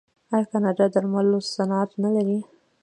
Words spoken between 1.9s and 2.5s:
نلري؟